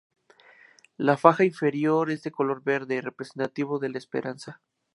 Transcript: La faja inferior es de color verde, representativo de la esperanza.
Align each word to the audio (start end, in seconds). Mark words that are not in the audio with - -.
La 0.97 1.15
faja 1.15 1.43
inferior 1.43 2.09
es 2.09 2.23
de 2.23 2.31
color 2.31 2.63
verde, 2.63 3.01
representativo 3.01 3.77
de 3.77 3.89
la 3.89 3.99
esperanza. 3.99 4.59